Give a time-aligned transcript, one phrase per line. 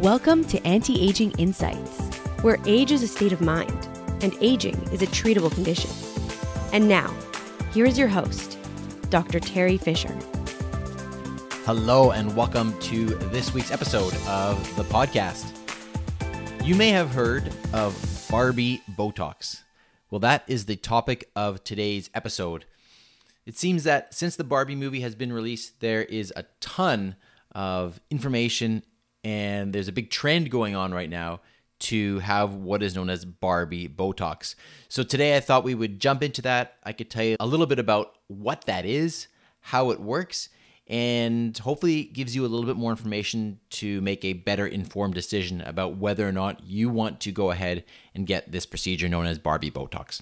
[0.00, 1.98] Welcome to Anti Aging Insights,
[2.40, 3.86] where age is a state of mind
[4.22, 5.90] and aging is a treatable condition.
[6.72, 7.14] And now,
[7.74, 8.56] here is your host,
[9.10, 9.38] Dr.
[9.40, 10.16] Teri Fisher.
[11.66, 15.54] Hello, and welcome to this week's episode of the podcast.
[16.64, 19.64] You may have heard of Barbie Botox.
[20.10, 22.64] Well, that is the topic of today's episode.
[23.44, 27.16] It seems that since the Barbie movie has been released, there is a ton
[27.52, 28.82] of information
[29.24, 31.40] and there's a big trend going on right now
[31.80, 34.54] to have what is known as Barbie Botox.
[34.88, 36.76] So today I thought we would jump into that.
[36.84, 39.28] I could tell you a little bit about what that is,
[39.60, 40.50] how it works,
[40.86, 45.60] and hopefully gives you a little bit more information to make a better informed decision
[45.62, 49.38] about whether or not you want to go ahead and get this procedure known as
[49.38, 50.20] Barbie Botox.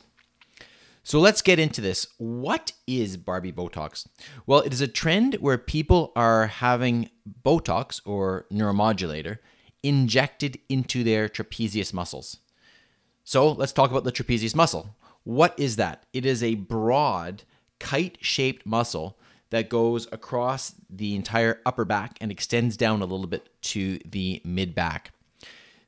[1.08, 2.06] So let's get into this.
[2.18, 4.06] What is Barbie Botox?
[4.44, 7.08] Well, it is a trend where people are having
[7.42, 9.38] Botox or neuromodulator
[9.82, 12.40] injected into their trapezius muscles.
[13.24, 14.94] So let's talk about the trapezius muscle.
[15.24, 16.04] What is that?
[16.12, 17.44] It is a broad,
[17.80, 23.26] kite shaped muscle that goes across the entire upper back and extends down a little
[23.26, 25.12] bit to the mid back.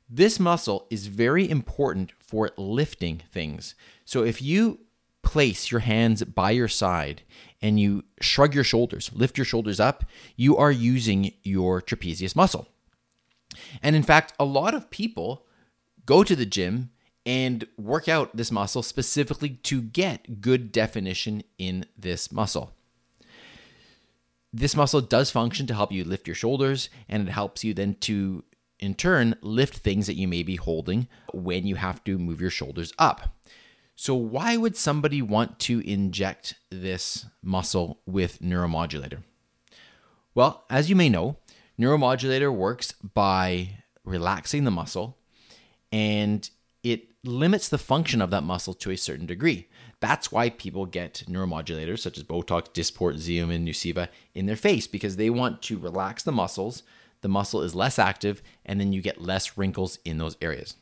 [0.09, 3.75] This muscle is very important for lifting things.
[4.03, 4.79] So if you
[5.23, 7.21] place your hands by your side
[7.61, 10.05] and you shrug your shoulders, lift your shoulders up,
[10.35, 12.67] you are using your trapezius muscle.
[13.81, 15.45] And in fact, a lot of people
[16.05, 16.89] go to the gym
[17.25, 22.71] and work out this muscle specifically to get good definition in this muscle.
[24.51, 27.95] This muscle does function to help you lift your shoulders and it helps you then
[28.01, 28.43] to,
[28.79, 32.49] in turn, lift things that you may be holding when you have to move your
[32.49, 33.35] shoulders up.
[34.01, 39.19] So, why would somebody want to inject this muscle with neuromodulator?
[40.33, 41.37] Well, as you may know,
[41.79, 45.19] neuromodulator works by relaxing the muscle
[45.91, 46.49] and
[46.81, 49.67] it limits the function of that muscle to a certain degree.
[49.99, 55.17] That's why people get neuromodulators such as Botox, Dysport, Xeomin, Nuceiva in their face because
[55.17, 56.81] they want to relax the muscles.
[57.21, 60.75] The muscle is less active, and then you get less wrinkles in those areas.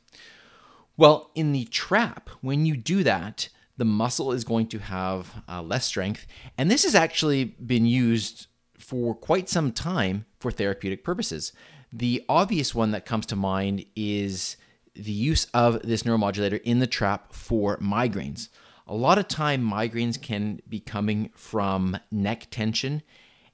[0.99, 5.61] Well, in the trap, when you do that, the muscle is going to have uh,
[5.61, 6.27] less strength.
[6.57, 11.53] And this has actually been used for quite some time for therapeutic purposes.
[11.93, 14.57] The obvious one that comes to mind is
[14.93, 18.49] the use of this neuromodulator in the trap for migraines.
[18.85, 23.03] A lot of time, migraines can be coming from neck tension.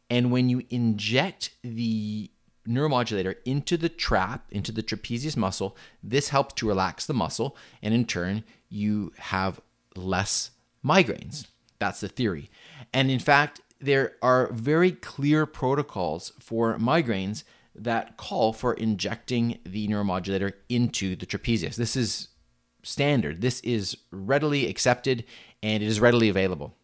[0.09, 2.31] And when you inject the
[2.67, 5.75] neuromodulator into the trap, into the trapezius muscle.
[6.03, 9.61] This helps to relax the muscle, and in turn, you have
[9.95, 10.51] less
[10.83, 11.47] migraines.
[11.79, 12.49] That's the theory.
[12.93, 17.43] And in fact, there are very clear protocols for migraines
[17.75, 21.75] that call for injecting the neuromodulator into the trapezius.
[21.75, 22.29] This is
[22.83, 25.25] standard, this is readily accepted,
[25.61, 26.75] and it is readily available.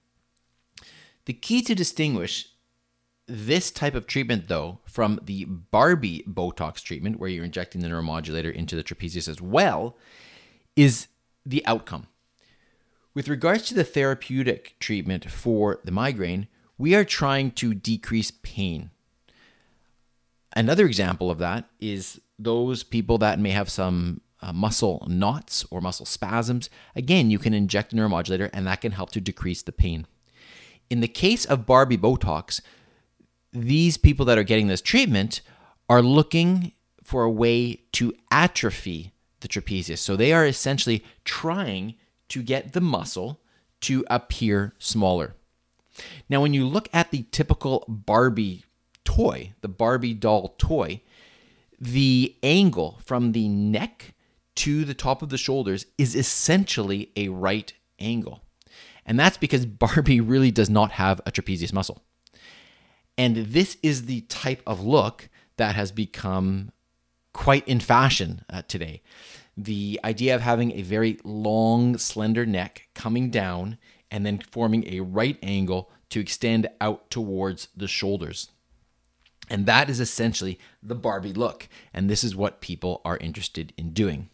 [1.25, 2.50] The key to distinguish
[3.27, 8.53] this type of treatment, though, from the Barbie Botox treatment, where you're injecting the neuromodulator
[8.53, 9.97] into the trapezius as well,
[10.75, 11.07] is
[11.45, 12.07] the outcome.
[13.13, 18.89] With regards to the therapeutic treatment for the migraine, we are trying to decrease pain.
[20.55, 25.81] Another example of that is those people that may have some uh, muscle knots or
[25.81, 26.69] muscle spasms.
[26.95, 30.07] Again, you can inject a neuromodulator and that can help to decrease the pain.
[30.89, 32.61] In the case of Barbie Botox,
[33.53, 35.41] these people that are getting this treatment
[35.89, 36.71] are looking
[37.03, 39.99] for a way to atrophy the trapezius.
[39.99, 41.95] So they are essentially trying
[42.29, 43.41] to get the muscle
[43.81, 45.35] to appear smaller.
[46.29, 48.63] Now, when you look at the typical Barbie
[49.03, 51.01] toy, the Barbie doll toy,
[51.79, 54.13] the angle from the neck
[54.55, 58.41] to the top of the shoulders is essentially a right angle.
[59.05, 62.01] And that's because Barbie really does not have a trapezius muscle.
[63.21, 66.71] And this is the type of look that has become
[67.33, 69.03] quite in fashion uh, today.
[69.55, 73.77] The idea of having a very long, slender neck coming down
[74.09, 78.49] and then forming a right angle to extend out towards the shoulders.
[79.51, 81.69] And that is essentially the Barbie look.
[81.93, 84.31] And this is what people are interested in doing.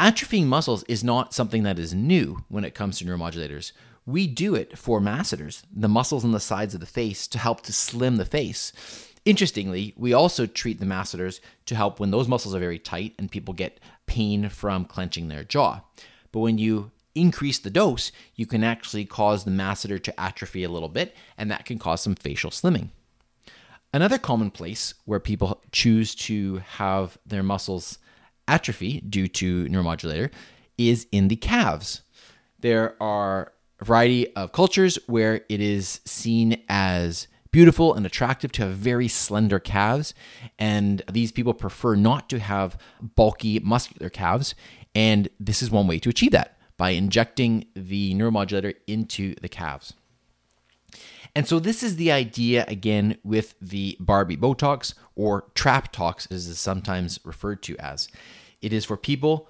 [0.00, 3.70] Atrophying muscles is not something that is new when it comes to neuromodulators.
[4.06, 7.60] We do it for masseters, the muscles on the sides of the face, to help
[7.62, 8.72] to slim the face.
[9.24, 13.30] Interestingly, we also treat the masseters to help when those muscles are very tight and
[13.30, 15.82] people get pain from clenching their jaw.
[16.32, 20.70] But when you increase the dose, you can actually cause the masseter to atrophy a
[20.70, 22.88] little bit, and that can cause some facial slimming.
[23.92, 27.98] Another common place where people choose to have their muscles
[28.46, 30.30] atrophy due to neuromodulator
[30.78, 32.02] is in the calves.
[32.60, 33.52] There are
[33.82, 39.58] variety of cultures where it is seen as beautiful and attractive to have very slender
[39.58, 40.14] calves.
[40.58, 42.78] And these people prefer not to have
[43.16, 44.54] bulky, muscular calves.
[44.94, 49.94] And this is one way to achieve that by injecting the neuromodulator into the calves.
[51.34, 56.48] And so, this is the idea again with the Barbie Botox or Trap Tox, as
[56.48, 58.08] is sometimes referred to as.
[58.60, 59.48] It is for people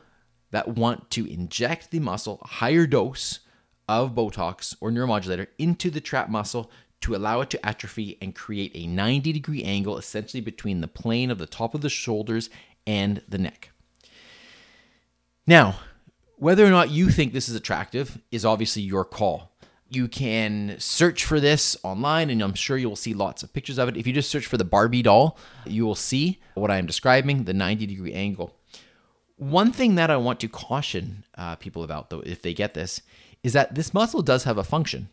[0.50, 3.40] that want to inject the muscle, a higher dose
[3.90, 6.70] of Botox or neuromodulator into the trap muscle
[7.00, 11.30] to allow it to atrophy and create a 90 degree angle essentially between the plane
[11.30, 12.50] of the top of the shoulders
[12.86, 13.70] and the neck.
[15.44, 15.80] Now,
[16.36, 19.50] whether or not you think this is attractive is obviously your call.
[19.88, 23.88] You can search for this online, and I'm sure you'll see lots of pictures of
[23.88, 23.96] it.
[23.96, 25.36] If you just search for the Barbie doll,
[25.66, 28.54] you will see what I am describing the 90 degree angle.
[29.36, 33.02] One thing that I want to caution uh, people about, though, if they get this,
[33.42, 35.08] is that this muscle does have a function.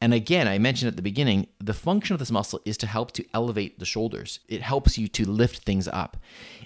[0.00, 3.12] And again, I mentioned at the beginning, the function of this muscle is to help
[3.12, 4.40] to elevate the shoulders.
[4.46, 6.18] It helps you to lift things up.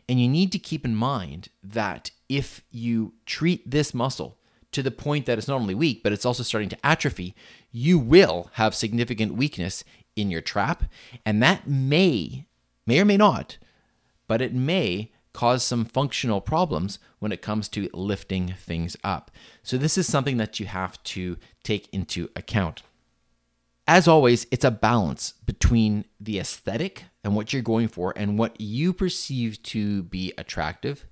[0.08, 4.36] And you need to keep in mind that if you treat this muscle
[4.72, 7.34] to the point that it's not only weak, but it's also starting to atrophy,
[7.70, 9.84] you will have significant weakness
[10.16, 10.84] in your trap.
[11.24, 12.46] And that may,
[12.86, 13.58] may or may not,
[14.26, 19.30] but it may cause some functional problems when it comes to lifting things up.
[19.62, 22.82] So, this is something that you have to take into account.
[23.86, 28.60] As always, it's a balance between the aesthetic and what you're going for and what
[28.60, 31.06] you perceive to be attractive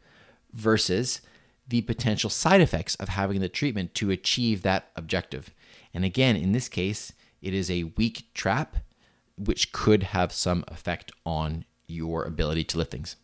[0.52, 1.20] versus
[1.66, 5.50] the potential side effects of having the treatment to achieve that objective.
[5.92, 7.12] And again, in this case,
[7.42, 8.76] it is a weak trap,
[9.36, 13.16] which could have some effect on your ability to lift things.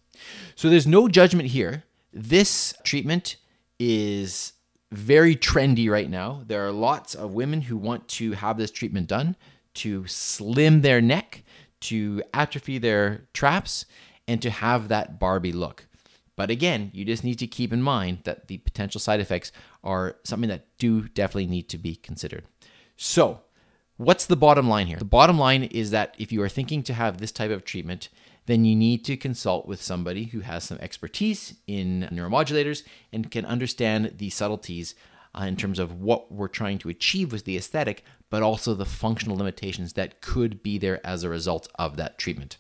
[0.55, 1.85] So there's no judgment here.
[2.13, 3.37] This treatment
[3.79, 4.53] is
[4.93, 6.43] very trendy right now.
[6.47, 9.37] There are lots of women who want to have this treatment done
[9.75, 11.43] to slim their neck,
[11.81, 13.87] to atrophy their traps,
[14.29, 15.87] and to have that Barbie look.
[16.37, 19.53] But again, you just need to keep in mind that the potential side effects
[19.83, 22.45] are something that do definitely need to be considered.
[22.97, 23.43] So,
[23.97, 24.99] what's the bottom line here?
[24.99, 28.09] The bottom line is that if you are thinking to have this type of treatment,
[28.47, 32.83] then you need to consult with somebody who has some expertise in neuromodulators
[33.13, 34.95] and can understand the subtleties
[35.35, 38.85] uh, in terms of what we're trying to achieve with the aesthetic, but also the
[38.85, 42.57] functional limitations that could be there as a result of that treatment.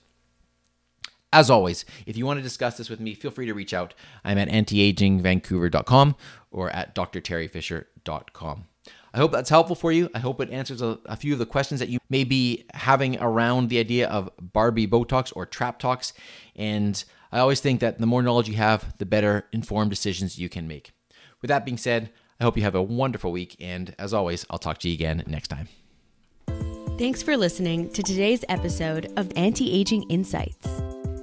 [1.32, 3.92] As always, if you want to discuss this with me, feel free to reach out.
[4.24, 6.16] I'm at antiagingvancouver.com
[6.52, 8.64] or at drterryfisher.com.
[9.14, 10.10] I hope that's helpful for you.
[10.12, 13.16] I hope it answers a, a, few of the questions that you may be having
[13.20, 16.12] around the idea of Barbie Botox or Trap Tox.
[16.56, 20.48] And I always think that the more knowledge you have, the better informed decisions you
[20.48, 20.90] can make.
[21.40, 23.54] With that being said, I hope you have a wonderful week.
[23.60, 25.68] And as always, I'll talk to you again next time.
[26.98, 30.66] Thanks for listening to today's episode of Anti Aging Insights.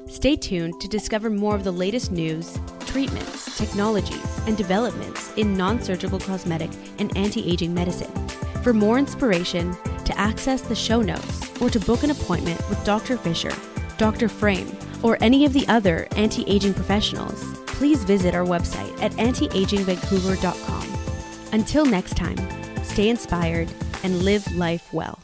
[0.07, 5.81] Stay tuned to discover more of the latest news, treatments, technologies, and developments in non
[5.81, 6.69] surgical cosmetic
[6.99, 8.11] and anti aging medicine.
[8.63, 9.75] For more inspiration,
[10.05, 13.17] to access the show notes, or to book an appointment with Dr.
[13.17, 13.53] Fisher,
[13.97, 14.27] Dr.
[14.27, 14.69] Frame,
[15.03, 20.87] or any of the other anti aging professionals, please visit our website at antiagingvancouver.com.
[21.53, 22.37] Until next time,
[22.83, 23.71] stay inspired
[24.03, 25.20] and live life well.